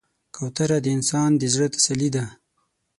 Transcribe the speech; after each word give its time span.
کوتره 0.35 0.77
د 0.81 0.87
انسان 0.97 1.29
د 1.37 1.43
زړه 1.53 1.67
تسلي 1.75 2.09
ده. 2.15 2.25